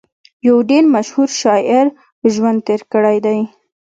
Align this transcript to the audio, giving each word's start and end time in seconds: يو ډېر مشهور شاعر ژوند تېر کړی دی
يو 0.47 0.55
ډېر 0.69 0.83
مشهور 0.95 1.29
شاعر 1.41 1.85
ژوند 2.33 2.59
تېر 2.67 2.81
کړی 2.93 3.17
دی 3.25 3.39